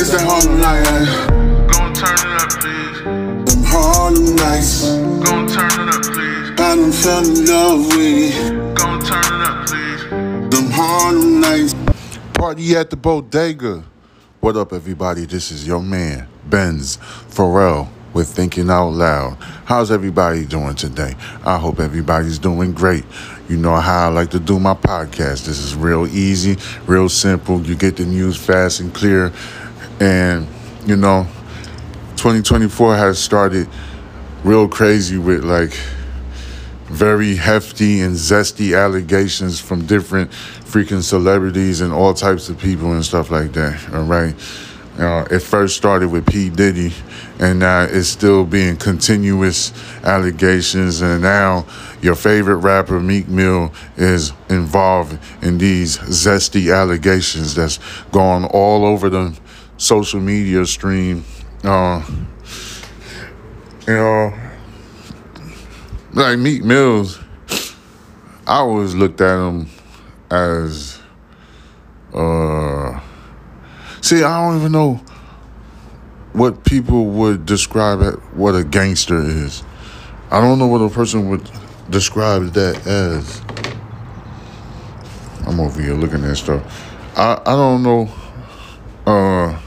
[0.00, 0.84] It's that Harlem night,
[1.72, 3.52] Gon' turn it up, please.
[3.52, 4.94] them Harlem nights.
[5.24, 6.50] Gon' turn it up, please.
[6.52, 10.02] I done fell in love with Gon' turn it up, please.
[10.50, 11.74] them Harlem nights.
[12.34, 13.82] Party at the bodega.
[14.38, 15.26] What up, everybody?
[15.26, 19.36] This is your man, Benz Pharrell with Thinking Out Loud.
[19.64, 21.14] How's everybody doing today?
[21.44, 23.04] I hope everybody's doing great.
[23.48, 25.44] You know how I like to do my podcast.
[25.46, 26.56] This is real easy,
[26.86, 27.60] real simple.
[27.62, 29.32] You get the news fast and clear.
[30.00, 30.46] And,
[30.86, 31.26] you know,
[32.16, 33.68] 2024 has started
[34.44, 35.72] real crazy with like
[36.86, 43.04] very hefty and zesty allegations from different freaking celebrities and all types of people and
[43.04, 43.92] stuff like that.
[43.92, 44.34] All right.
[44.98, 46.50] Uh, it first started with P.
[46.50, 46.92] Diddy,
[47.38, 51.02] and now it's still being continuous allegations.
[51.02, 51.66] And now
[52.02, 57.78] your favorite rapper, Meek Mill, is involved in these zesty allegations that's
[58.10, 59.38] gone all over the
[59.78, 61.24] social media stream.
[61.64, 62.04] Uh,
[63.86, 64.34] you know,
[66.12, 67.18] like Meek Mills,
[68.46, 69.68] I always looked at him
[70.30, 71.00] as,
[72.12, 73.00] uh,
[74.02, 75.00] see, I don't even know
[76.32, 79.62] what people would describe what a gangster is.
[80.30, 81.50] I don't know what a person would
[81.88, 83.40] describe that as.
[85.46, 86.62] I'm over here looking at stuff.
[87.16, 88.12] I, I don't know.
[89.06, 89.58] Uh,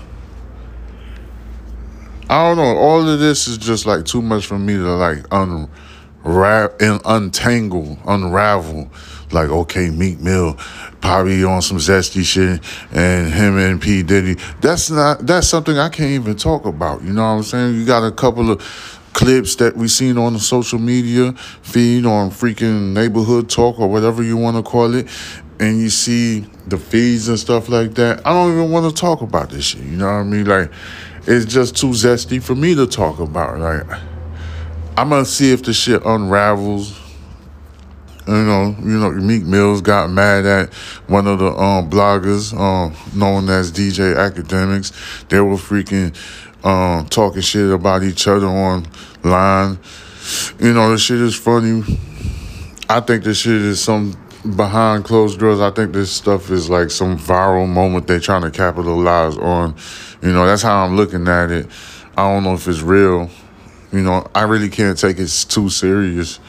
[2.32, 2.78] I don't know.
[2.78, 8.00] All of this is just like too much for me to like unwrap and untangle,
[8.08, 8.90] unravel.
[9.34, 10.54] Like, okay, Meek Mill
[11.02, 12.62] probably on some zesty shit,
[12.94, 14.36] and him and P Diddy.
[14.62, 15.28] That's not.
[15.28, 17.04] That's something I can't even talk about.
[17.04, 17.76] You know what I'm saying?
[17.76, 18.62] You got a couple of
[19.12, 24.24] clips that we seen on the social media feed on freaking neighborhood talk or whatever
[24.24, 25.06] you want to call it
[25.60, 29.22] and you see the feeds and stuff like that i don't even want to talk
[29.22, 30.72] about this shit you know what i mean like
[31.28, 34.00] it's just too zesty for me to talk about like
[34.98, 37.00] i'm gonna see if the shit unravels
[38.28, 40.74] you know, you know, Meek Mills got mad at
[41.08, 45.28] one of the um, bloggers, um, known as DJ Akademiks.
[45.28, 46.16] They were freaking
[46.64, 49.80] um, talking shit about each other online.
[50.60, 51.84] You know, the shit is funny.
[52.88, 54.16] I think this shit is some
[54.56, 55.60] behind closed doors.
[55.60, 59.76] I think this stuff is like some viral moment they're trying to capitalize on.
[60.22, 61.68] You know, that's how I'm looking at it.
[62.18, 63.30] I don't know if it's real.
[63.92, 66.40] You know, I really can't take it too serious.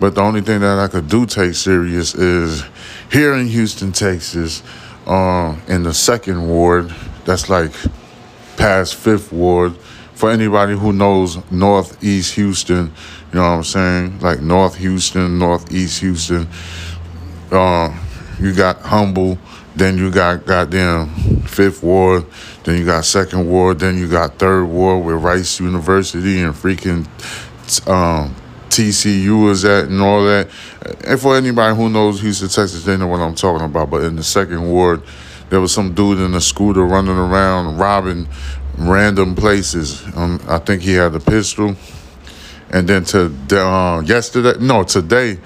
[0.00, 2.64] But the only thing that I could do take serious is
[3.10, 4.62] here in Houston, Texas,
[5.06, 7.72] um, in the second ward, that's like
[8.56, 9.76] past fifth ward.
[10.14, 12.92] For anybody who knows Northeast Houston,
[13.32, 14.20] you know what I'm saying?
[14.20, 16.48] Like North Houston, Northeast Houston.
[17.50, 17.96] Uh,
[18.40, 19.38] you got Humble,
[19.74, 21.08] then you got goddamn
[21.42, 22.24] Fifth Ward,
[22.68, 27.06] then you got Second Ward, then you got Third Ward with Rice University and freaking
[27.88, 28.36] um,
[28.68, 30.50] TCU is at and all that.
[31.02, 33.88] And for anybody who knows Houston, Texas, they know what I'm talking about.
[33.88, 35.02] But in the second ward,
[35.48, 38.28] there was some dude in a scooter running around robbing
[38.76, 40.04] random places.
[40.14, 41.74] Um, I think he had a pistol.
[42.68, 45.38] And then to uh, yesterday, no, today,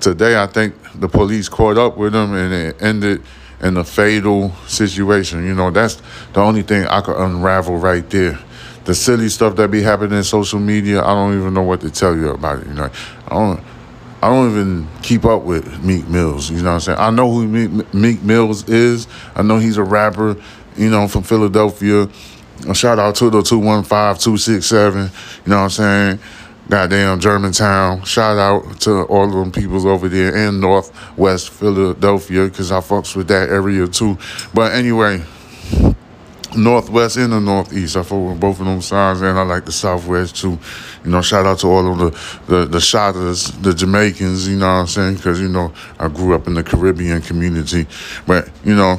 [0.00, 3.22] today I think the police caught up with him and it ended
[3.62, 5.44] in a fatal situation.
[5.44, 6.02] You know, that's
[6.32, 8.38] the only thing I could unravel right there
[8.84, 11.90] the silly stuff that be happening in social media, I don't even know what to
[11.90, 12.66] tell you about it.
[12.66, 12.90] You know,
[13.28, 13.60] I don't.
[14.22, 16.48] I don't even keep up with Meek Mills.
[16.48, 16.98] You know what I'm saying?
[16.98, 19.08] I know who Meek, Meek Mills is.
[19.34, 20.36] I know he's a rapper.
[20.76, 22.08] You know, from Philadelphia.
[22.68, 24.94] A shout out to the 215-267.
[25.44, 26.18] You know what I'm saying?
[26.72, 28.02] Goddamn Germantown.
[28.04, 33.14] Shout out to all of them peoples over there in Northwest Philadelphia because I fucks
[33.14, 34.16] with that area too.
[34.54, 35.22] But anyway,
[36.56, 37.98] Northwest and the Northeast.
[37.98, 40.58] I fuck with both of them sides, and I like the Southwest too.
[41.04, 44.48] You know, shout out to all of the the, the Shotters, the Jamaicans.
[44.48, 45.16] You know what I'm saying?
[45.16, 47.86] Because you know, I grew up in the Caribbean community.
[48.26, 48.98] But you know,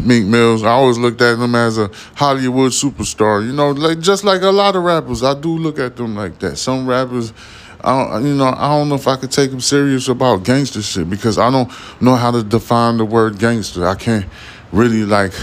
[0.00, 3.44] Meek Mills, I always looked at him as a Hollywood superstar.
[3.44, 6.38] You know, like just like a lot of rappers, I do look at them like
[6.40, 6.56] that.
[6.56, 7.32] Some rappers.
[7.80, 10.80] I don't, you know, I don't know if I could take them serious about gangster
[10.80, 11.70] shit because I don't
[12.00, 13.86] know how to define the word gangster.
[13.86, 14.24] I can't
[14.72, 15.34] really like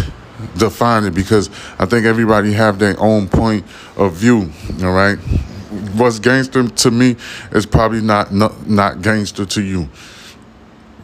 [0.57, 3.63] define it because I think everybody have their own point
[3.95, 4.49] of view.
[4.81, 5.17] All right,
[5.95, 7.15] what's gangster to me
[7.51, 9.87] is probably not not, not gangster to you.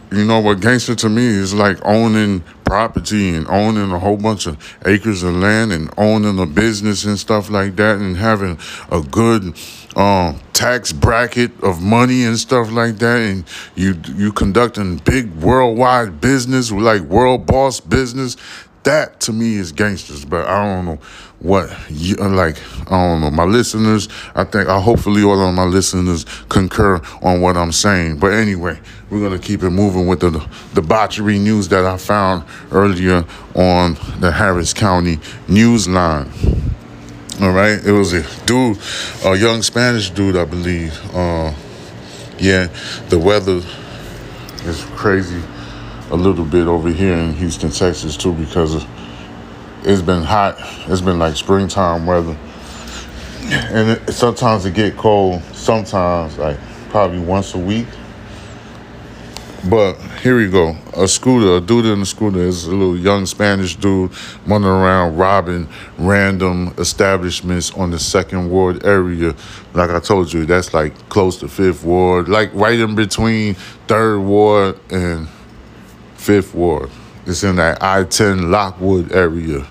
[0.10, 4.46] You know what gangster to me is like owning property and owning a whole bunch
[4.48, 8.58] of acres of land and owning a business and stuff like that and having
[8.90, 9.54] a good
[9.98, 13.18] um, tax bracket of money and stuff like that.
[13.20, 13.44] And
[13.76, 18.38] you you conducting big worldwide business like world boss business.
[18.84, 21.00] That to me is gangsters, but I don't know
[21.40, 22.58] what you like.
[22.92, 24.10] I don't know my listeners.
[24.36, 28.18] I think I hopefully all of my listeners concur on what I'm saying.
[28.18, 28.80] But anyway,
[29.10, 33.26] we're gonna keep it moving with the debauchery news that I found earlier
[33.56, 36.30] on the Harris County news line.
[37.40, 38.80] All right, it was a dude,
[39.24, 41.00] a young Spanish dude, I believe.
[41.14, 41.54] Uh,
[42.40, 42.68] yeah,
[43.10, 43.62] the weather
[44.66, 45.42] is crazy
[46.10, 48.88] a little bit over here in Houston, Texas, too, because of,
[49.88, 50.58] it's been hot.
[50.88, 52.38] It's been like springtime weather,
[53.50, 55.42] and it, sometimes it get cold.
[55.54, 56.58] Sometimes, like
[56.90, 57.88] probably once a week.
[59.70, 60.76] But here we go.
[60.94, 64.12] A scooter, a dude in a scooter is a little young Spanish dude
[64.46, 65.68] running around robbing
[65.98, 69.36] random establishments on the second ward area.
[69.74, 73.56] Like I told you, that's like close to fifth ward, like right in between
[73.88, 75.28] third ward and
[76.16, 76.90] fifth ward.
[77.28, 79.68] It's in that I 10 Lockwood area.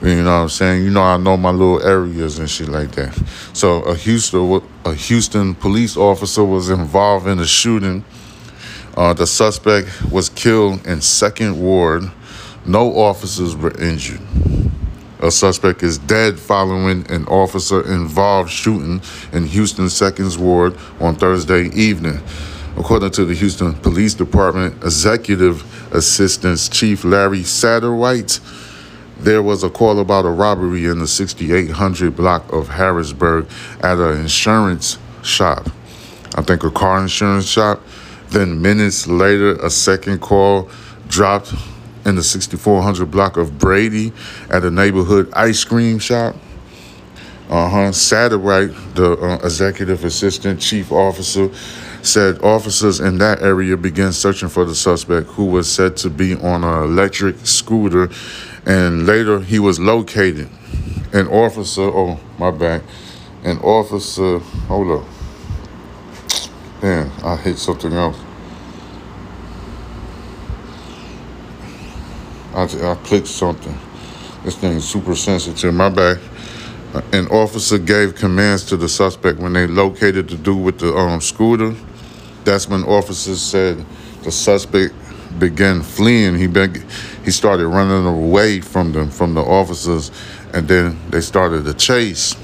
[0.00, 0.84] You know what I'm saying?
[0.84, 3.14] You know, I know my little areas and shit like that.
[3.52, 8.04] So a Houston, a Houston police officer was involved in a shooting
[8.96, 12.10] uh, the suspect was killed in Second Ward.
[12.66, 14.20] No officers were injured.
[15.20, 19.00] A suspect is dead following an officer involved shooting
[19.32, 22.20] in Houston Second Ward on Thursday evening.
[22.76, 28.40] According to the Houston Police Department Executive Assistant Chief Larry Satterwhite,
[29.18, 33.46] there was a call about a robbery in the 6800 block of Harrisburg
[33.82, 35.68] at an insurance shop.
[36.34, 37.82] I think a car insurance shop.
[38.30, 40.70] Then minutes later, a second call
[41.08, 41.54] dropped
[42.04, 44.12] in the 6400 block of Brady
[44.50, 46.34] at a neighborhood ice cream shop.
[47.48, 47.92] Uh huh.
[47.92, 51.50] Satterwhite, the uh, executive assistant chief officer,
[52.02, 56.34] said officers in that area began searching for the suspect who was said to be
[56.34, 58.10] on an electric scooter,
[58.66, 60.48] and later he was located.
[61.12, 62.82] An officer, oh, my bad.
[63.44, 65.08] An officer, hold up.
[66.80, 68.18] Damn, I hit something else.
[72.54, 73.78] I, I clicked something.
[74.44, 75.72] This thing is super sensitive.
[75.72, 76.18] My bad.
[77.12, 81.20] An officer gave commands to the suspect when they located the dude with the um,
[81.20, 81.74] scooter.
[82.44, 83.84] That's when officers said
[84.22, 84.94] the suspect
[85.38, 86.36] began fleeing.
[86.36, 86.84] He beg,
[87.24, 90.10] he started running away from them, from the officers,
[90.52, 92.34] and then they started a chase.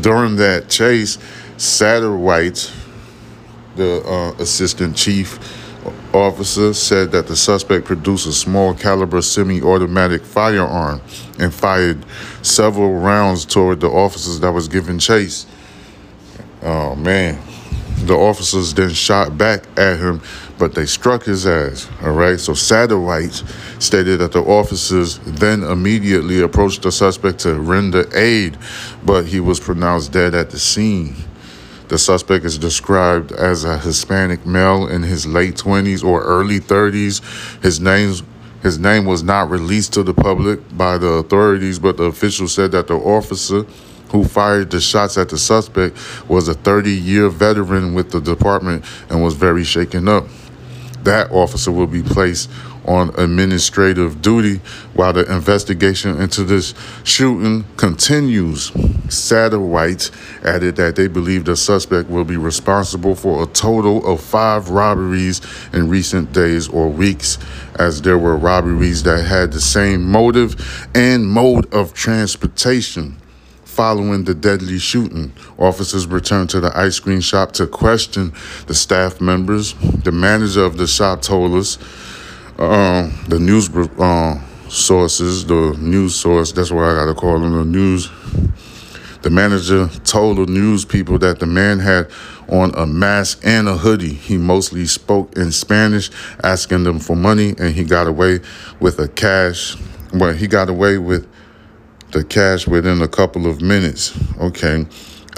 [0.00, 1.18] During that chase,
[1.56, 2.72] Satterwhite,
[3.76, 5.38] the uh, assistant chief
[6.14, 11.00] officer, said that the suspect produced a small caliber semi-automatic firearm
[11.38, 12.04] and fired
[12.42, 15.46] several rounds toward the officers that was giving chase.
[16.62, 17.47] Oh man.
[18.08, 20.22] The officers then shot back at him,
[20.58, 21.86] but they struck his ass.
[22.02, 22.40] All right.
[22.40, 23.44] So Satterwhite
[23.80, 28.56] stated that the officers then immediately approached the suspect to render aid,
[29.04, 31.16] but he was pronounced dead at the scene.
[31.88, 37.62] The suspect is described as a Hispanic male in his late 20s or early 30s.
[37.62, 38.22] His name's
[38.62, 42.72] his name was not released to the public by the authorities, but the official said
[42.72, 43.64] that the officer
[44.10, 45.96] who fired the shots at the suspect
[46.28, 50.24] was a 30 year veteran with the department and was very shaken up.
[51.04, 52.50] That officer will be placed
[52.88, 54.60] on administrative duty
[54.94, 56.74] while the investigation into this
[57.04, 58.72] shooting continues.
[59.12, 60.10] Satterwhite
[60.42, 65.40] added that they believe the suspect will be responsible for a total of five robberies
[65.72, 67.38] in recent days or weeks,
[67.78, 73.16] as there were robberies that had the same motive and mode of transportation.
[73.78, 78.32] Following the deadly shooting, officers returned to the ice cream shop to question
[78.66, 79.74] the staff members.
[80.02, 81.78] The manager of the shop told us
[82.58, 87.52] uh, the news uh, sources, the news source, that's what I got to call them,
[87.52, 88.10] the news.
[89.22, 92.10] The manager told the news people that the man had
[92.48, 94.12] on a mask and a hoodie.
[94.12, 96.10] He mostly spoke in Spanish,
[96.42, 98.40] asking them for money, and he got away
[98.80, 99.76] with a cash.
[100.12, 101.28] Well, he got away with
[102.12, 104.18] the cash within a couple of minutes.
[104.40, 104.86] Okay.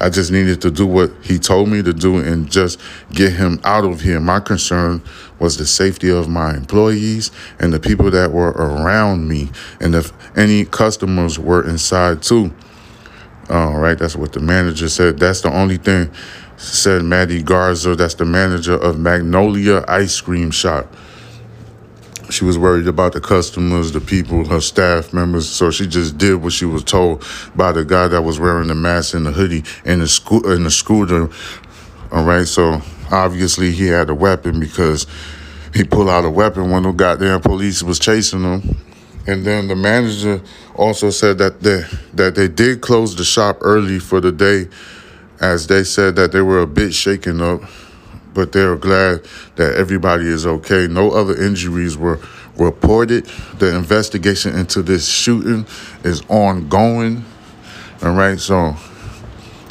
[0.01, 2.81] I just needed to do what he told me to do and just
[3.13, 4.19] get him out of here.
[4.19, 5.03] My concern
[5.39, 10.13] was the safety of my employees and the people that were around me, and if
[10.39, 12.55] any customers were inside too.
[13.51, 15.19] All right, that's what the manager said.
[15.19, 16.11] That's the only thing,
[16.57, 17.95] said Maddie Garza.
[17.95, 20.95] That's the manager of Magnolia Ice Cream Shop.
[22.31, 25.49] She was worried about the customers, the people, her staff members.
[25.49, 28.75] So she just did what she was told by the guy that was wearing the
[28.75, 31.29] mask and the hoodie and the sco- and the scooter.
[32.13, 32.47] All right.
[32.47, 35.07] So obviously he had a weapon because
[35.75, 38.77] he pulled out a weapon when the goddamn police was chasing him.
[39.27, 40.41] And then the manager
[40.75, 41.85] also said that they
[42.15, 44.69] that they did close the shop early for the day,
[45.41, 47.63] as they said that they were a bit shaken up,
[48.35, 49.25] but they're glad
[49.57, 50.87] that everybody is okay.
[50.87, 52.19] No other injuries were
[52.57, 53.27] reported.
[53.59, 55.67] The investigation into this shooting
[56.05, 57.25] is ongoing.
[58.03, 58.77] All right, so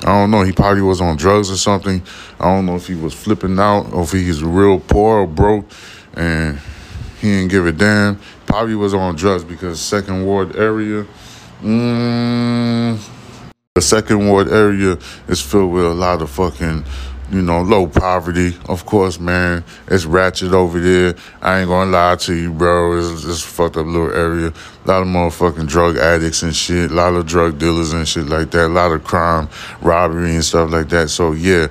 [0.03, 0.43] I don't know.
[0.43, 2.01] He probably was on drugs or something.
[2.39, 5.65] I don't know if he was flipping out or if he's real poor or broke
[6.13, 6.59] and
[7.19, 8.19] he didn't give a damn.
[8.45, 11.05] Probably was on drugs because second ward area.
[11.61, 12.99] Mm,
[13.75, 14.97] the second ward area
[15.27, 16.85] is filled with a lot of fucking,
[17.31, 18.57] you know, low poverty.
[18.67, 21.15] Of course, man, it's ratchet over there.
[21.41, 22.97] I ain't gonna lie to you, bro.
[22.97, 24.53] It's just fucked up little area.
[24.85, 26.91] A lot of motherfucking drug addicts and shit.
[26.91, 28.67] A lot of drug dealers and shit like that.
[28.67, 29.49] A lot of crime,
[29.81, 31.09] robbery and stuff like that.
[31.09, 31.67] So yeah,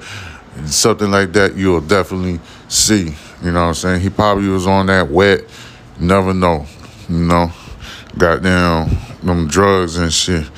[0.67, 3.15] something like that you'll definitely see.
[3.43, 4.01] You know what I'm saying?
[4.01, 5.41] He probably was on that wet.
[5.99, 6.67] Never know.
[7.09, 7.53] You know,
[8.17, 8.91] goddamn
[9.23, 10.49] them drugs and shit.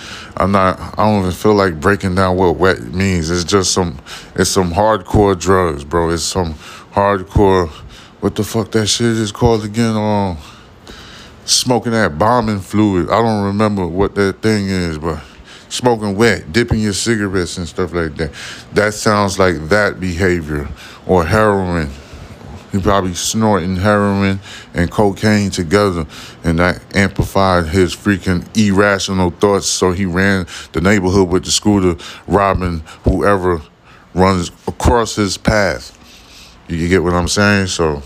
[0.41, 0.99] I'm not.
[0.99, 3.29] I don't even feel like breaking down what wet means.
[3.29, 3.99] It's just some.
[4.35, 6.09] It's some hardcore drugs, bro.
[6.09, 6.55] It's some
[6.95, 7.69] hardcore.
[8.21, 9.95] What the fuck that shit is called again?
[9.95, 10.39] Um,
[11.45, 13.11] smoking that embalming fluid.
[13.11, 15.23] I don't remember what that thing is, but
[15.69, 18.33] smoking wet, dipping your cigarettes and stuff like that.
[18.73, 20.71] That sounds like that behavior
[21.07, 21.91] or heroin.
[22.73, 24.41] He probably snorting heroin
[24.75, 26.07] and cocaine together,
[26.45, 29.67] and that amplified his freaking irrational thoughts.
[29.67, 31.97] So he ran the neighborhood with the scooter,
[32.27, 33.63] robbing whoever
[34.15, 35.97] runs across his path.
[36.69, 37.67] You get what I'm saying?
[37.67, 38.03] So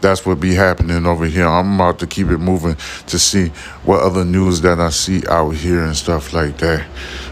[0.00, 1.46] that's what be happening over here.
[1.46, 3.48] I'm about to keep it moving to see
[3.84, 6.86] what other news that I see out here and stuff like that.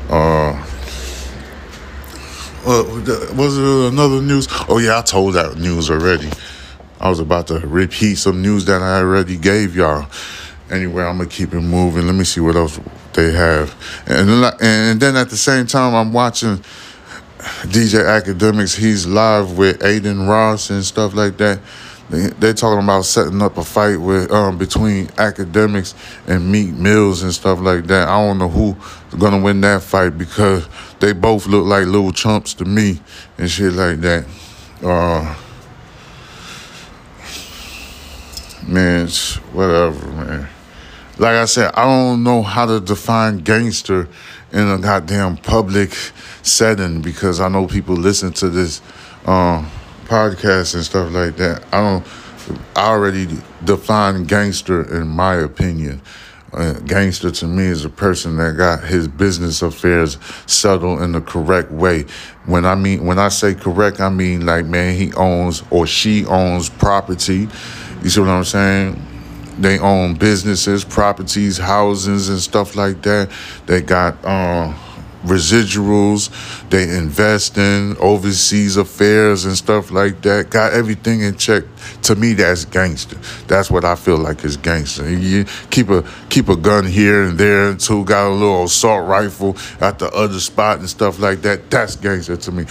[0.08, 0.64] Uh,
[2.68, 4.46] uh, was it another news?
[4.68, 6.28] Oh yeah, I told that news already.
[7.00, 10.06] I was about to repeat some news that I already gave y'all.
[10.70, 12.06] Anyway, I'm gonna keep it moving.
[12.06, 12.78] Let me see what else
[13.14, 13.74] they have,
[14.06, 14.28] and
[14.60, 16.58] and then at the same time, I'm watching
[17.62, 18.76] DJ Akademiks.
[18.76, 21.60] He's live with Adin Ross and stuff like that.
[22.10, 25.94] They they talking about setting up a fight with um between Akademiks
[26.26, 28.08] and Meek Mills and stuff like that.
[28.08, 28.76] I don't know who's
[29.18, 30.66] gonna win that fight because
[31.00, 33.00] they both look like little chumps to me
[33.36, 34.24] and shit like that.
[34.82, 35.36] Uh,
[38.66, 40.48] man, it's whatever, man.
[41.18, 44.08] Like I said, I don't know how to define gangster
[44.52, 45.92] in a goddamn public
[46.42, 48.80] setting because I know people listen to this
[49.26, 49.68] um,
[50.08, 51.62] podcast and stuff like that.
[51.72, 52.06] I don't.
[52.74, 53.28] I already
[53.64, 56.00] define gangster in my opinion.
[56.50, 61.20] Uh, gangster to me is a person that got his business affairs settled in the
[61.20, 62.06] correct way.
[62.46, 66.24] When I mean when I say correct, I mean like man, he owns or she
[66.24, 67.48] owns property.
[68.02, 69.04] You see what I'm saying?
[69.58, 73.30] They own businesses, properties, houses, and stuff like that.
[73.66, 74.72] They got uh,
[75.24, 76.30] residuals.
[76.70, 80.50] They invest in overseas affairs and stuff like that.
[80.50, 81.64] Got everything in check.
[82.02, 83.16] To me, that's gangster.
[83.46, 85.08] That's what I feel like is gangster.
[85.10, 89.56] You keep a keep a gun here and there, two got a little assault rifle
[89.80, 91.70] at the other spot and stuff like that.
[91.70, 92.66] That's gangster to me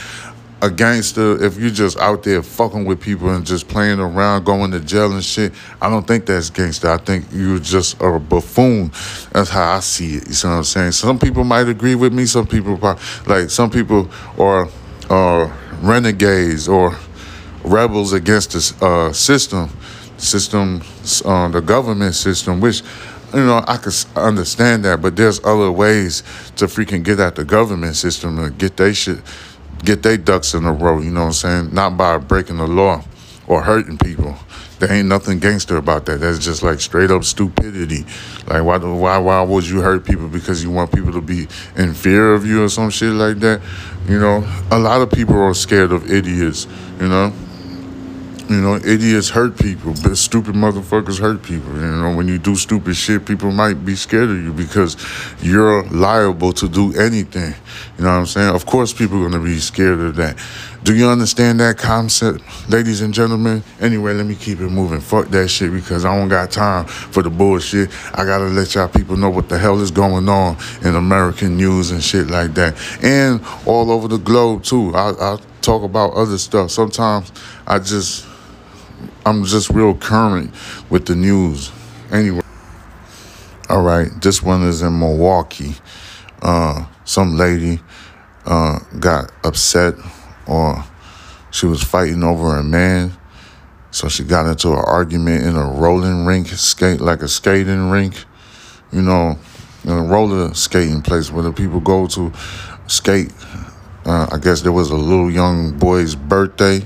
[0.62, 4.72] a gangster, if you're just out there fucking with people and just playing around, going
[4.72, 6.90] to jail and shit, I don't think that's gangster.
[6.90, 8.92] I think you're just a buffoon.
[9.32, 10.28] That's how I see it.
[10.28, 10.92] You see what I'm saying?
[10.94, 12.26] Some people might agree with me.
[12.26, 12.78] Some people,
[13.28, 14.10] like some people,
[14.40, 14.68] are
[15.10, 16.98] are renegades or
[17.64, 19.70] rebels against the uh, system,
[20.18, 20.82] system,
[21.24, 22.82] uh, the government system, which
[23.34, 26.24] you know, I could understand that, but there's other ways
[26.56, 29.20] to freaking get at the government system and get their shit
[29.84, 31.74] get their ducks in a row, you know what I'm saying?
[31.74, 33.04] Not by breaking the law
[33.48, 34.38] or hurting people.
[34.80, 36.20] There ain't nothing gangster about that.
[36.20, 38.06] That's just like straight up stupidity.
[38.46, 41.94] Like why why why would you hurt people because you want people to be in
[41.96, 43.62] fear of you or some shit like that?
[44.08, 46.68] You know, a lot of people are scared of idiots,
[47.00, 47.34] you know?
[48.50, 51.74] You know, idiots hurt people, but stupid motherfuckers hurt people.
[51.76, 54.96] You know, when you do stupid shit, people might be scared of you because
[55.42, 57.54] you're liable to do anything.
[57.98, 58.56] You know what I'm saying?
[58.56, 60.38] Of course, people are going to be scared of that.
[60.84, 63.64] Do you understand that concept, ladies and gentlemen?
[63.82, 65.02] Anyway, let me keep it moving.
[65.02, 67.90] Fuck that shit because I don't got time for the bullshit.
[68.14, 71.58] I got to let y'all people know what the hell is going on in American
[71.58, 72.78] news and shit like that.
[73.04, 74.96] And all over the globe, too.
[74.96, 76.72] I, I talk about other stuff.
[76.72, 77.34] Sometimes
[77.68, 78.26] I just
[79.26, 80.54] I'm just real current
[80.90, 81.72] with the news.
[82.12, 82.42] Anyway,
[83.70, 85.76] all right, this one is in Milwaukee.
[86.42, 87.82] Uh, some lady
[88.46, 89.96] uh, got upset
[90.48, 90.84] or
[91.52, 93.12] she was fighting over a man
[93.92, 98.26] So she got into an argument in a rolling rink, skate like a skating rink,
[98.92, 99.40] you know,
[99.84, 102.32] in a roller skating place where the people go to
[102.88, 103.34] skate.
[104.06, 106.86] Uh, I guess there was a little young boy's birthday.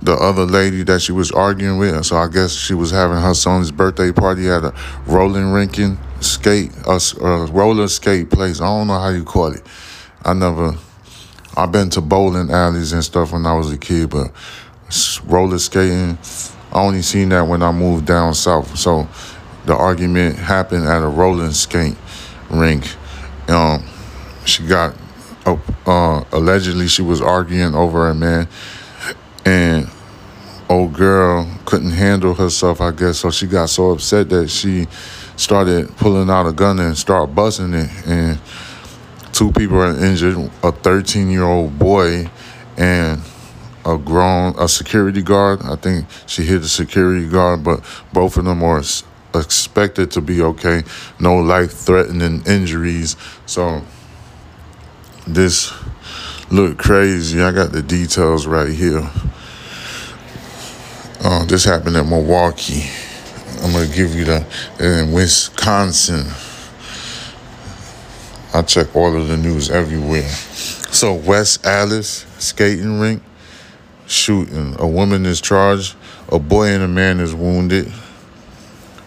[0.00, 3.34] The other lady that she was arguing with, so I guess she was having her
[3.34, 4.72] son's birthday party at a
[5.06, 8.60] rolling rinking skate, a, a roller skate place.
[8.60, 9.66] I don't know how you call it.
[10.24, 10.76] I never.
[11.56, 14.30] I've been to bowling alleys and stuff when I was a kid, but
[15.24, 16.16] roller skating,
[16.72, 18.78] I only seen that when I moved down south.
[18.78, 19.08] So
[19.64, 21.96] the argument happened at a roller skate
[22.50, 22.84] rink.
[23.48, 23.84] Um,
[24.44, 24.94] she got
[25.44, 28.48] uh, uh, allegedly she was arguing over a man,
[29.48, 29.88] and
[30.68, 32.80] old girl couldn't handle herself.
[32.80, 33.30] I guess so.
[33.30, 34.86] She got so upset that she
[35.36, 38.40] started pulling out a gun and start busting it and
[39.32, 42.28] two people are injured a 13 year old boy
[42.76, 43.20] and
[43.86, 47.80] a grown a security guard i think she hit the security guard but
[48.12, 48.82] both of them are
[49.32, 50.82] expected to be okay
[51.20, 53.80] no life threatening injuries so
[55.24, 55.72] this
[56.50, 59.08] look crazy i got the details right here
[61.20, 62.88] uh, this happened in milwaukee
[63.62, 64.46] i'm gonna give you the
[64.80, 66.26] in wisconsin
[68.54, 70.28] I check all of the news everywhere.
[70.28, 73.22] So West Allis skating rink
[74.06, 74.74] shooting.
[74.78, 75.96] A woman is charged.
[76.32, 77.92] A boy and a man is wounded.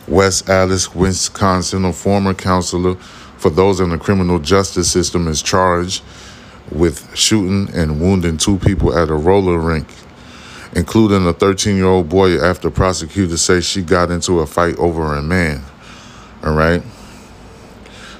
[0.07, 2.95] West Allis, Wisconsin, a former counselor
[3.37, 6.03] for those in the criminal justice system is charged
[6.71, 9.87] with shooting and wounding two people at a roller rink,
[10.73, 15.61] including a 13-year-old boy after prosecutors say she got into a fight over a man.
[16.43, 16.81] All right.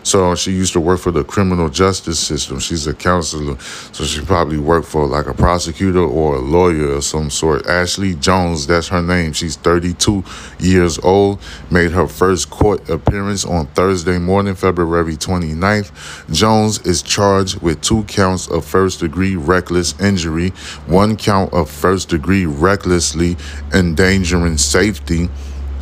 [0.04, 2.60] So she used to work for the criminal justice system.
[2.60, 3.58] She's a counselor.
[3.60, 7.68] So she probably worked for like a prosecutor or a lawyer of some sort.
[7.68, 9.34] Ashley Jones, that's her name.
[9.34, 10.24] She's 32
[10.60, 11.40] years old.
[11.70, 15.92] Made her first court appearance on Thursday morning, February 29th.
[16.34, 20.50] Jones is charged with two counts of first degree reckless injury,
[20.88, 23.38] one count of first degree recklessly
[23.74, 25.30] endangering safety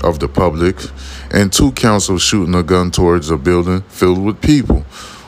[0.04, 0.78] of the public,
[1.32, 4.86] and two counts of shooting a gun towards a building filled with people.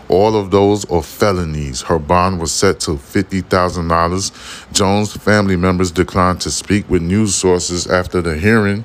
[0.09, 1.83] All of those are felonies.
[1.83, 4.73] Her bond was set to $50,000.
[4.73, 8.83] Jones' family members declined to speak with news sources after the hearing.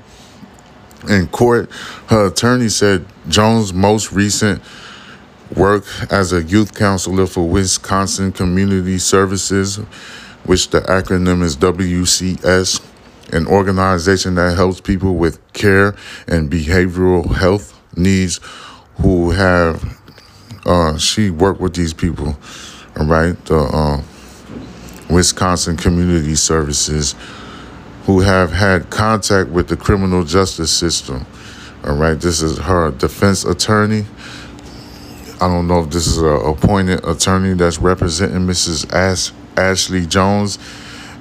[1.08, 1.70] In court,
[2.08, 4.62] her attorney said Jones' most recent
[5.54, 9.76] work as a youth counselor for Wisconsin Community Services,
[10.44, 12.80] which the acronym is WCS,
[13.32, 15.94] an organization that helps people with care
[16.28, 18.40] and behavioral health needs
[19.00, 20.00] who have
[20.64, 22.36] uh, she worked with these people
[22.98, 23.44] all right?
[23.46, 24.02] The uh,
[25.10, 27.14] wisconsin community services
[28.04, 31.26] who have had contact with the criminal justice system
[31.84, 32.18] all right?
[32.18, 34.06] This is her defense attorney.
[35.40, 40.58] I don't know if this is a appointed attorney that's representing mrs Ash- ashley jones.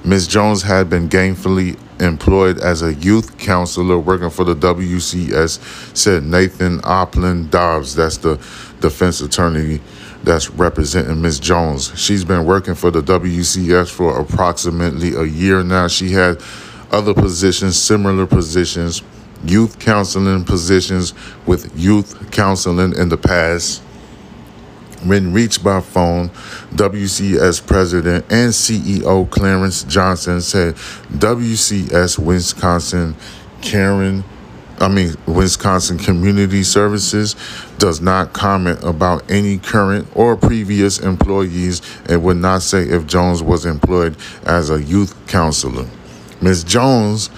[0.04, 0.28] Ms.
[0.28, 6.80] Jones had been gainfully employed as a youth counselor working for the WCS, said Nathan
[6.80, 7.94] Opland Dobbs.
[7.94, 8.36] That's the
[8.80, 9.80] defense attorney
[10.22, 11.38] that's representing Ms.
[11.38, 11.92] Jones.
[11.98, 15.86] She's been working for the WCS for approximately a year now.
[15.88, 16.42] She had
[16.90, 19.02] other positions, similar positions,
[19.44, 21.14] youth counseling positions
[21.46, 23.82] with youth counseling in the past.
[25.08, 26.30] When reached by phone,
[26.74, 33.16] WCS President and CEO Clarence Johnson said WCS Wisconsin
[33.62, 34.24] Karen
[34.78, 37.34] I mean, Wisconsin Community Services
[37.78, 43.42] does not comment about any current or previous employees and would not say if Jones
[43.42, 45.86] was employed as a youth counselor.
[46.42, 46.64] Ms.
[46.64, 47.30] Jones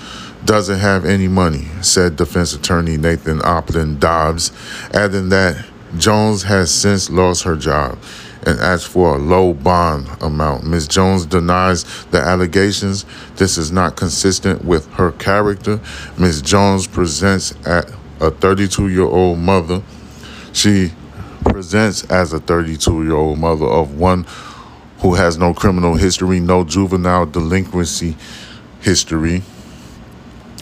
[0.45, 4.51] doesn't have any money, said defense attorney Nathan Opland Dobbs,
[4.93, 5.65] adding that
[5.97, 7.99] Jones has since lost her job
[8.47, 10.65] and asked for a low bond amount.
[10.65, 10.87] Ms.
[10.87, 13.05] Jones denies the allegations.
[13.37, 15.81] This is not consistent with her character.
[16.19, 16.43] Ms.
[16.43, 19.83] Jones presents at a 32 year old mother.
[20.53, 20.93] She
[21.45, 24.27] presents as a 32 year old mother of one
[25.01, 28.17] who has no criminal history, no juvenile delinquency
[28.81, 29.43] history.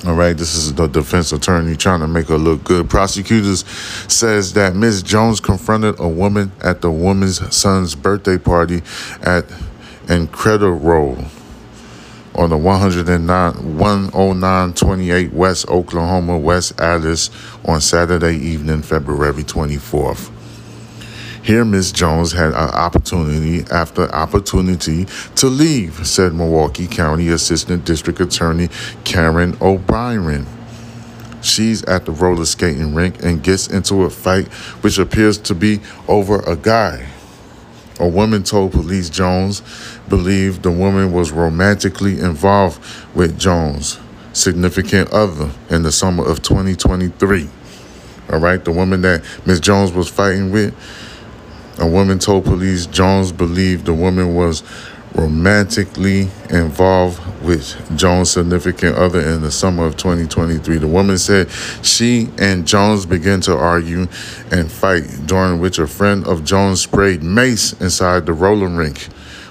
[0.07, 2.89] All right, this is the defense attorney trying to make her look good.
[2.89, 3.65] Prosecutors
[4.07, 5.03] says that Ms.
[5.03, 8.83] Jones confronted a woman at the woman's son's birthday party
[9.23, 9.47] at
[10.07, 11.29] Incrediroll
[12.37, 17.31] on the 109 10928 West Oklahoma West Allis
[17.65, 20.36] on Saturday evening, February 24th.
[21.47, 21.93] Here, Ms.
[21.93, 25.05] Jones had an opportunity after opportunity
[25.37, 28.69] to leave, said Milwaukee County Assistant District Attorney
[29.05, 30.45] Karen O'Brien.
[31.43, 34.49] She's at the roller skating rink and gets into a fight,
[34.83, 35.79] which appears to be
[36.09, 37.07] over a guy.
[38.01, 39.63] A woman told police Jones
[40.09, 42.83] believed the woman was romantically involved
[43.15, 44.01] with Jones'
[44.33, 47.49] significant other in the summer of 2023.
[48.33, 50.75] All right, the woman that Miss Jones was fighting with,
[51.79, 54.63] a woman told police Jones believed the woman was
[55.15, 60.79] romantically involved with Jones' significant other in the summer of 2023.
[60.79, 61.51] The woman said
[61.83, 64.09] she and Jones began to argue
[64.51, 69.05] and fight, during which a friend of Jones sprayed mace inside the roller rink,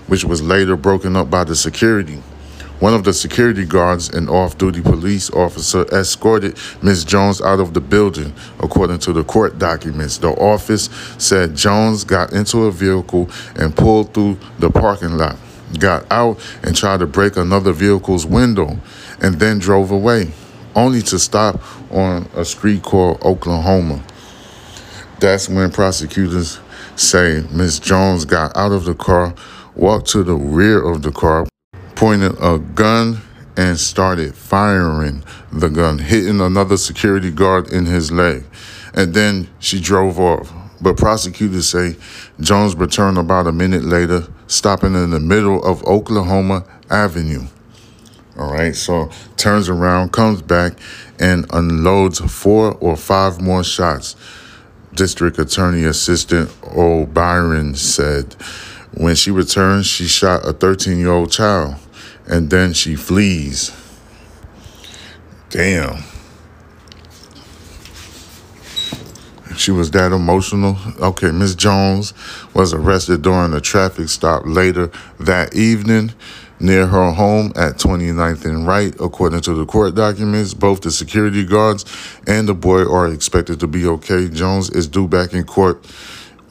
[0.08, 2.22] which was later broken up by the security.
[2.80, 7.06] One of the security guards, an off duty police officer, escorted Ms.
[7.06, 10.18] Jones out of the building, according to the court documents.
[10.18, 15.38] The office said Jones got into a vehicle and pulled through the parking lot,
[15.80, 18.78] got out and tried to break another vehicle's window,
[19.22, 20.32] and then drove away,
[20.76, 21.62] only to stop
[21.94, 24.04] on a street called Oklahoma.
[25.22, 26.60] That's when prosecutors
[26.98, 27.80] say Ms.
[27.80, 29.34] Jones got out of the car,
[29.76, 31.48] walked to the rear of the car,
[31.96, 33.22] pointed a gun
[33.58, 38.44] and started firing the gun, hitting another security guard in his leg.
[38.94, 40.52] And then she drove off.
[40.82, 41.96] But prosecutors say
[42.40, 47.46] Jones returned about a minute later, stopping in the middle of Oklahoma Avenue.
[48.38, 50.74] All right, so turns around, comes back,
[51.20, 54.18] and unloads four or five more shots.
[54.94, 58.36] District Attorney Assistant O'Brien said
[58.94, 61.76] when she returned, she shot a 13 year old child
[62.28, 63.72] and then she flees.
[65.50, 66.04] Damn.
[69.58, 70.78] She was that emotional.
[71.00, 72.14] Okay, Miss Jones
[72.54, 76.14] was arrested during a traffic stop later that evening
[76.60, 78.94] near her home at 29th and Wright.
[79.00, 81.86] According to the court documents, both the security guards
[82.28, 84.30] and the boy are expected to be okay.
[84.30, 85.86] Jones is due back in court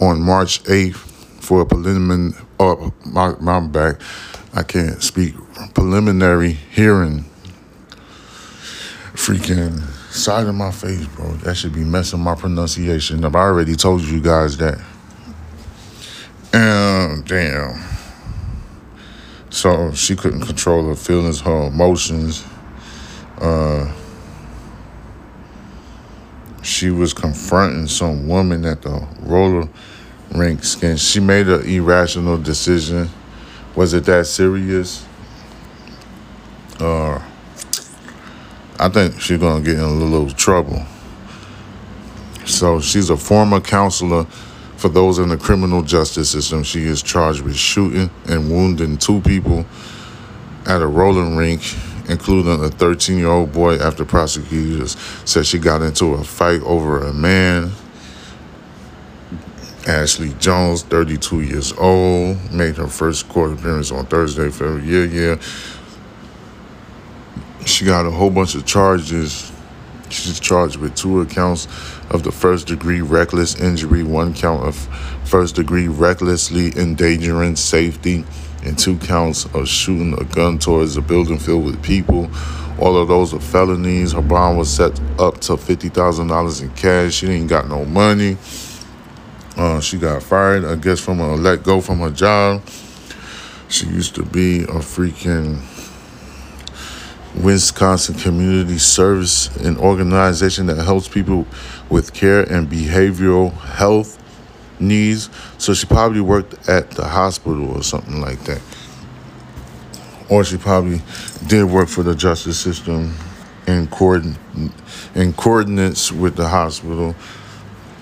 [0.01, 0.97] on March 8th
[1.45, 4.01] for a preliminary, oh, uh, my, my back,
[4.57, 5.35] I can't speak,
[5.75, 7.25] preliminary hearing.
[9.14, 9.81] Freaking
[10.12, 11.33] side of my face, bro.
[11.38, 13.35] That should be messing my pronunciation up.
[13.35, 14.81] I already told you guys that.
[16.53, 17.83] And damn.
[19.51, 22.45] So she couldn't control her feelings, her emotions.
[23.38, 23.93] Uh,
[26.62, 29.69] she was confronting some woman at the roller
[30.31, 33.11] rink and she made an irrational decision.
[33.77, 35.05] Was it that serious?
[36.79, 37.21] Uh,
[38.79, 40.85] I think she's gonna get in a little trouble.
[42.47, 44.25] So she's a former counselor
[44.77, 46.63] for those in the criminal justice system.
[46.63, 49.65] She is charged with shooting and wounding two people
[50.67, 51.63] at a rolling rink,
[52.09, 57.05] including a 13 year old boy, after prosecutors said she got into a fight over
[57.05, 57.73] a man.
[59.87, 64.83] Ashley Jones, 32 years old, made her first court appearance on Thursday, February.
[64.85, 65.42] Yeah, yeah.
[67.66, 69.53] She got a whole bunch of charges.
[70.09, 71.66] She's charged with two accounts
[72.11, 74.77] of the first degree reckless injury, one count of
[75.25, 78.25] first degree recklessly endangering safety,
[78.64, 82.31] and two counts of shooting a gun towards a building filled with people.
[82.79, 84.12] All of those are felonies.
[84.12, 87.14] Her bond was set up to $50,000 in cash.
[87.14, 88.38] She ain't got no money.
[89.57, 92.62] Uh, she got fired, I guess, from a let go from her job.
[93.69, 95.61] She used to be a freaking
[97.43, 101.47] Wisconsin Community Service, an organization that helps people
[101.88, 104.21] with care and behavioral health
[104.81, 105.31] needs.
[105.59, 108.61] So she probably worked at the hospital or something like that.
[110.29, 111.03] Or she probably
[111.47, 113.14] did work for the justice system
[113.67, 114.37] in, coordin-
[115.14, 117.14] in coordinates with the hospital.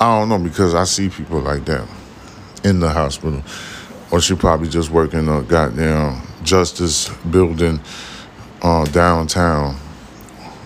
[0.02, 1.88] I don't know because I see people like that
[2.64, 3.40] in the hospital.
[4.10, 7.80] Or she probably just working in a goddamn justice building
[8.62, 9.76] uh, downtown.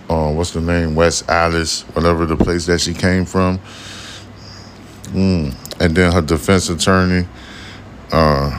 [0.09, 0.95] Uh, what's the name?
[0.95, 3.59] West Allis, whatever the place that she came from.
[5.09, 5.55] Mm.
[5.81, 7.29] And then her defense attorney.
[8.11, 8.59] Uh,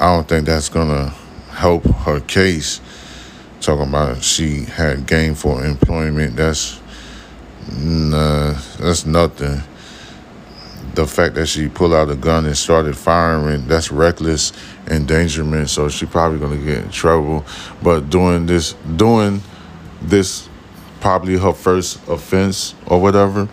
[0.00, 1.10] I don't think that's gonna
[1.50, 2.80] help her case.
[3.60, 6.34] Talking about she had gainful employment.
[6.36, 6.80] That's
[7.76, 9.62] nah, uh, that's nothing.
[10.94, 14.52] The fact that she pulled out a gun and started firing, that's reckless
[14.86, 15.70] endangerment.
[15.70, 17.44] So she probably gonna get in trouble.
[17.82, 19.42] But doing this, doing
[20.02, 20.48] this,
[21.00, 23.48] probably her first offense or whatever.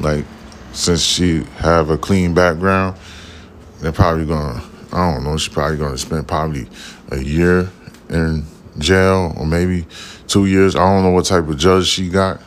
[0.00, 0.24] Like
[0.72, 2.98] since she have a clean background,
[3.80, 4.62] they're probably gonna.
[4.92, 5.36] I don't know.
[5.36, 6.68] She's probably gonna spend probably
[7.10, 7.70] a year
[8.08, 8.44] in
[8.78, 9.86] jail or maybe
[10.26, 10.76] two years.
[10.76, 12.40] I don't know what type of judge she got.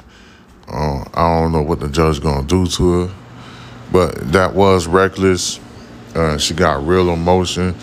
[0.71, 3.13] Uh, I don't know what the judge gonna do to her,
[3.91, 5.60] but that was reckless.
[6.15, 7.75] Uh, she got real emotion.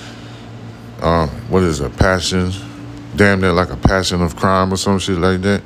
[1.01, 1.96] Uh, what is it?
[1.96, 2.51] Passion,
[3.16, 5.62] damn near like a passion of crime or some shit like that.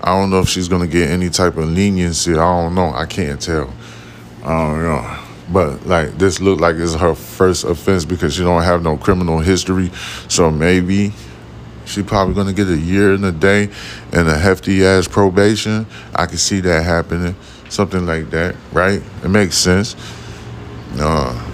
[0.00, 2.32] I don't know if she's gonna get any type of leniency.
[2.32, 2.92] I don't know.
[2.92, 3.72] I can't tell.
[4.44, 5.18] I don't know.
[5.52, 9.38] But like this looked like it's her first offense because she don't have no criminal
[9.38, 9.90] history.
[10.28, 11.12] So maybe
[11.84, 13.68] she probably gonna get a year and a day
[14.12, 15.86] and a hefty ass probation.
[16.14, 17.34] I can see that happening.
[17.68, 19.02] Something like that, right?
[19.24, 19.96] It makes sense.
[20.98, 21.48] Uh,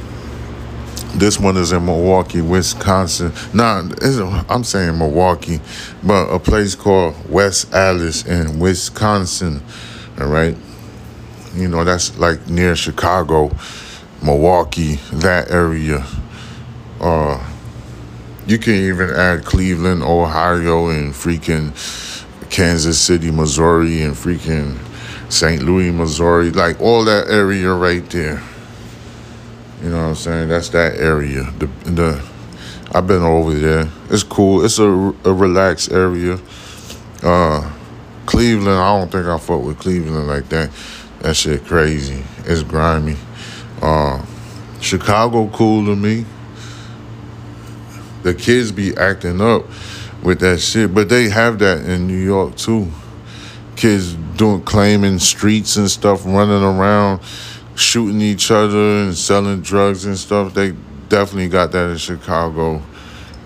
[1.14, 3.32] this one is in Milwaukee, Wisconsin.
[3.52, 3.88] Nah,
[4.48, 5.60] I'm saying Milwaukee,
[6.02, 9.62] but a place called West Allis in Wisconsin.
[10.20, 10.56] All right.
[11.54, 13.50] You know, that's like near Chicago,
[14.22, 16.06] Milwaukee, that area.
[17.00, 17.47] Uh,
[18.48, 21.70] you can even add Cleveland, Ohio, and freaking
[22.48, 24.78] Kansas City, Missouri, and freaking
[25.30, 25.62] St.
[25.62, 28.42] Louis, Missouri, like all that area right there.
[29.82, 30.48] You know what I'm saying?
[30.48, 31.42] That's that area.
[31.58, 32.28] The the
[32.92, 33.86] I've been over there.
[34.08, 34.64] It's cool.
[34.64, 36.40] It's a, a relaxed area.
[37.22, 37.70] Uh,
[38.24, 40.70] Cleveland, I don't think I fuck with Cleveland like that.
[41.20, 42.24] That shit crazy.
[42.44, 43.16] It's grimy.
[43.82, 44.24] Uh,
[44.80, 46.24] Chicago cool to me.
[48.22, 49.64] The kids be acting up
[50.22, 52.88] with that shit, but they have that in New York too.
[53.76, 57.20] Kids doing claiming streets and stuff, running around,
[57.76, 60.54] shooting each other and selling drugs and stuff.
[60.54, 60.72] They
[61.08, 62.82] definitely got that in Chicago.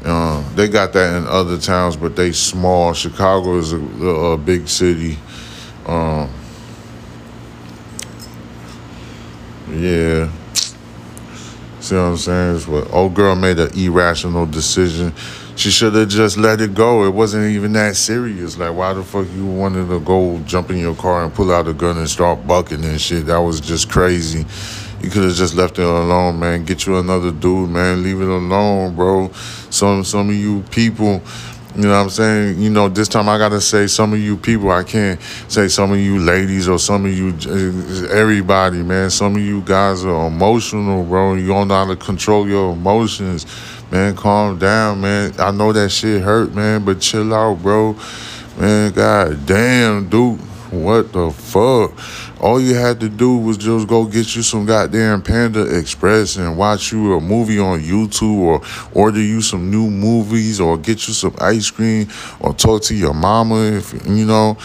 [0.05, 2.93] Uh, they got that in other towns, but they small.
[2.93, 5.19] Chicago is a, a big city.
[5.87, 6.31] Um,
[9.71, 10.31] yeah.
[11.83, 12.55] See what I'm saying?
[12.55, 15.13] It's what old girl made an irrational decision.
[15.57, 17.05] She should have just let it go.
[17.05, 18.57] It wasn't even that serious.
[18.57, 21.67] Like, why the fuck you wanted to go jump in your car and pull out
[21.67, 23.27] a gun and start bucking and shit?
[23.27, 24.47] That was just crazy.
[25.03, 26.65] You could have just left it alone, man.
[26.65, 28.05] Get you another dude, man.
[28.05, 29.33] Leave it alone, bro.
[29.69, 31.21] Some some of you people,
[31.75, 32.61] you know what I'm saying?
[32.61, 34.71] You know, this time I gotta say some of you people.
[34.71, 39.09] I can't say some of you ladies or some of you eh, everybody, man.
[39.09, 41.35] Some of you guys are emotional, bro.
[41.35, 43.47] You don't know how to control your emotions.
[43.91, 45.33] Man, calm down, man.
[45.39, 47.97] I know that shit hurt, man, but chill out, bro.
[48.59, 50.41] Man, god damn, dude.
[50.73, 51.93] What the fuck?
[52.43, 56.59] All you had to do was just go get you some goddamn Panda Express and
[56.59, 58.61] watch you a movie on YouTube or
[58.93, 62.09] order you some new movies or get you some ice cream
[62.41, 64.59] or talk to your mama if you know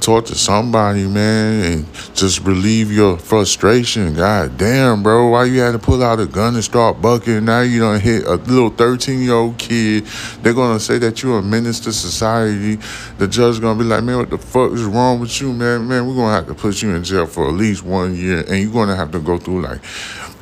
[0.00, 4.14] talk to somebody, man, and just relieve your frustration.
[4.14, 7.44] God damn, bro, why you had to pull out a gun and start bucking?
[7.44, 10.06] Now you don't hit a little 13 year old kid.
[10.42, 12.78] They're gonna say that you're a menace to society.
[13.18, 15.86] The judge gonna be like, man, what the fuck is wrong with you, man?
[15.88, 18.62] Man, we're gonna have to put you in jail for at least one year, and
[18.62, 19.84] you're gonna have to go through like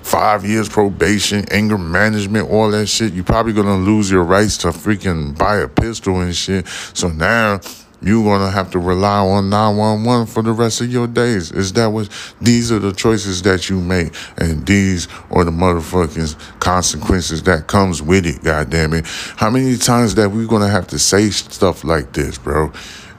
[0.07, 3.13] five years probation, anger management, all that shit.
[3.13, 6.69] You're probably gonna lose your rights to freaking buy a pistol and shit.
[6.95, 7.61] So now
[8.03, 11.51] you're gonna have to rely on 911 for the rest of your days.
[11.51, 12.09] Is that what
[12.41, 18.03] these are the choices that you make, and these are the motherfucking consequences that comes
[18.03, 19.07] with it, god damn it.
[19.37, 22.73] How many times that we gonna have to say stuff like this, bro?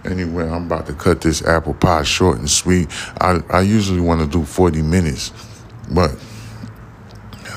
[0.05, 2.87] Anyway, I'm about to cut this apple pie short and sweet.
[3.19, 5.33] I, I usually want to do 40 minutes,
[5.91, 6.11] but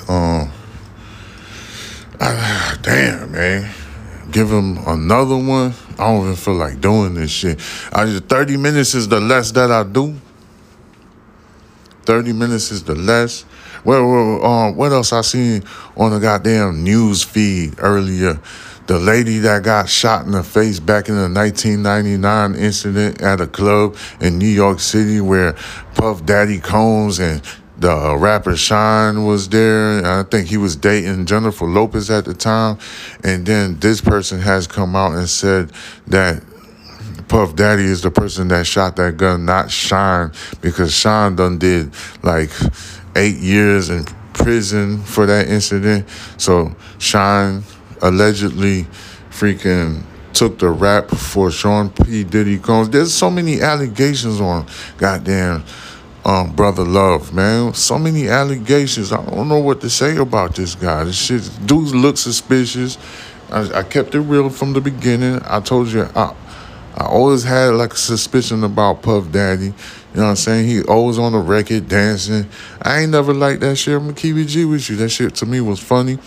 [0.08, 0.50] um,
[2.18, 3.70] uh, damn, man
[4.30, 5.74] give him another one.
[6.00, 7.60] I don't even feel like doing this shit.
[7.92, 10.16] I just 30 minutes is the less that I do.
[12.04, 13.44] 30 minutes is the less.
[13.84, 15.62] Well, well um, what else I seen
[15.96, 18.40] on the goddamn news feed earlier?
[18.86, 23.46] The lady that got shot in the face back in the 1999 incident at a
[23.46, 25.52] club in New York City where
[25.94, 27.40] Puff Daddy Combs and
[27.80, 30.04] the uh, rapper Shyne was there.
[30.04, 32.78] I think he was dating Jennifer Lopez at the time.
[33.24, 35.72] And then this person has come out and said
[36.06, 36.42] that
[37.28, 41.92] Puff Daddy is the person that shot that gun, not Shyne, because Shyne done did
[42.22, 42.50] like
[43.16, 46.06] eight years in prison for that incident.
[46.36, 47.62] So Shyne
[48.02, 48.84] allegedly
[49.30, 50.02] freaking
[50.34, 52.24] took the rap for Sean P.
[52.24, 52.90] Diddy Combs.
[52.90, 54.66] There's so many allegations on
[54.98, 55.64] goddamn
[56.24, 57.74] um, brother Love, man.
[57.74, 59.12] So many allegations.
[59.12, 61.04] I don't know what to say about this guy.
[61.04, 62.98] This shit, dudes look suspicious.
[63.50, 65.40] I, I kept it real from the beginning.
[65.44, 66.34] I told you, I,
[66.96, 69.66] I always had like a suspicion about Puff Daddy.
[69.66, 69.72] You
[70.14, 70.68] know what I'm saying?
[70.68, 72.48] He always on the record dancing.
[72.82, 73.94] I ain't never liked that shit.
[73.94, 74.96] I'm gonna G with you.
[74.96, 76.18] That shit to me was funny.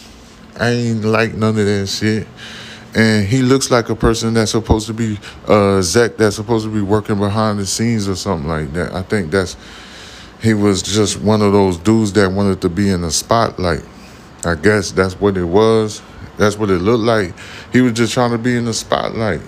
[0.57, 2.27] I ain't like none of that shit.
[2.95, 6.71] And he looks like a person that's supposed to be uh Zach that's supposed to
[6.71, 8.93] be working behind the scenes or something like that.
[8.93, 9.57] I think that's
[10.43, 13.81] he was just one of those dudes that wanted to be in the spotlight.
[14.45, 16.01] I guess that's what it was.
[16.37, 17.33] That's what it looked like.
[17.71, 19.39] He was just trying to be in the spotlight.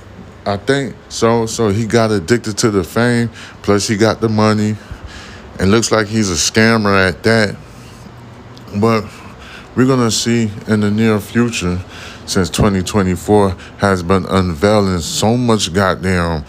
[0.46, 1.48] I think so.
[1.48, 3.30] So he got addicted to the fame.
[3.62, 4.78] Plus, he got the money.
[5.60, 7.58] And looks like he's a scammer at that.
[8.80, 9.04] But
[9.76, 11.82] we're gonna see in the near future,
[12.26, 16.46] since 2024 has been unveiling so much goddamn,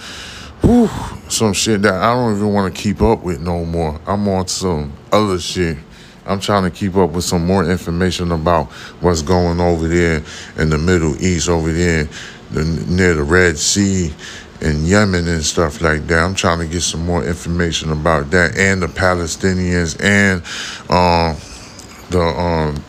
[0.66, 0.90] whew,
[1.28, 4.00] some shit that I don't even want to keep up with no more.
[4.06, 5.78] I'm on some other shit.
[6.26, 8.66] I'm trying to keep up with some more information about
[9.00, 10.24] what's going over there
[10.58, 12.08] in the Middle East, over there
[12.50, 14.12] the, near the Red Sea
[14.60, 16.18] and Yemen and stuff like that.
[16.18, 20.42] I'm trying to get some more information about that and the Palestinians and
[20.90, 21.36] um,
[22.10, 22.82] the um,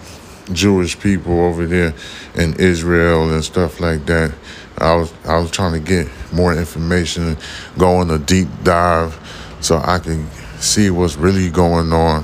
[0.51, 1.93] Jewish people over there
[2.35, 4.33] in Israel and stuff like that.
[4.77, 7.37] I was I was trying to get more information,
[7.77, 9.17] go on a deep dive,
[9.61, 12.23] so I can see what's really going on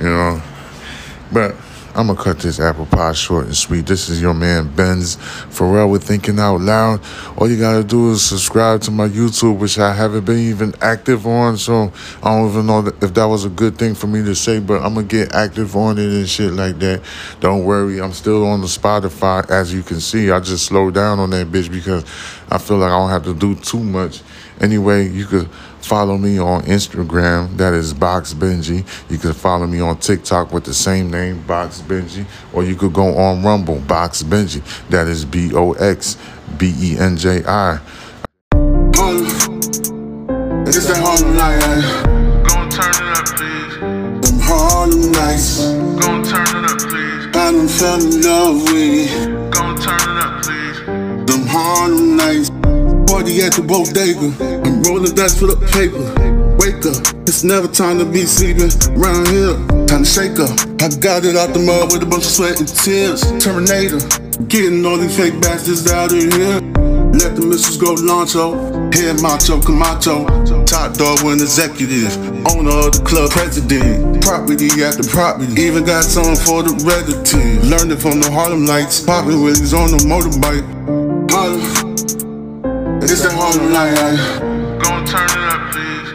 [0.00, 0.42] you know.
[1.32, 1.54] But
[2.00, 3.84] I'm gonna cut this apple pie short and sweet.
[3.84, 5.16] This is your man Benz
[5.50, 7.02] Pharrell with Thinking Out Loud.
[7.36, 11.26] All you gotta do is subscribe to my YouTube, which I haven't been even active
[11.26, 11.58] on.
[11.58, 14.60] So I don't even know if that was a good thing for me to say,
[14.60, 17.02] but I'm gonna get active on it and shit like that.
[17.40, 19.46] Don't worry, I'm still on the Spotify.
[19.50, 22.02] As you can see, I just slowed down on that bitch because
[22.50, 24.22] I feel like I don't have to do too much.
[24.58, 25.50] Anyway, you could
[25.82, 27.56] follow me on Instagram.
[27.56, 28.86] That is Box Benji.
[29.10, 32.24] You can follow me on TikTok with the same name, Box Benji.
[32.52, 34.62] Or you could go on Rumble, Box Benji.
[34.88, 36.16] That is B O X
[36.58, 37.80] B E N J I.
[40.66, 42.02] It's that Harlem night, eh?
[42.46, 44.30] Gon' turn it up, please.
[44.30, 45.64] them Harlem nights.
[46.00, 47.26] Gon' turn it up, please.
[47.26, 49.29] I done fell in love with
[53.20, 54.32] Party at the bodega.
[54.64, 56.00] I'm rolling dice for the paper.
[56.56, 58.72] Wake up, it's never time to be sleeping.
[58.96, 59.52] Round here,
[59.84, 60.48] time to shake up.
[60.80, 63.20] I got it out the mud with a bunch of sweat and tears.
[63.36, 64.00] Terminator,
[64.48, 66.64] getting all these fake bastards out of here.
[67.12, 68.56] Let the missiles go Loncho,
[68.96, 70.24] head macho, Camacho.
[70.64, 72.16] Top dog when executive,
[72.48, 74.24] owner of the club, president.
[74.24, 77.68] Property after property, even got some for the relative.
[77.68, 80.64] Learned it from the Harlem Lights, popping Willies on the motorbike.
[83.12, 83.96] It's that Harlem night,
[84.82, 86.14] Gon' turn it up, please.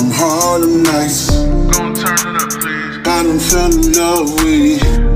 [0.00, 1.30] them Harlem nights.
[1.74, 2.98] Gon' turn it up, please.
[2.98, 5.15] I done fell in love with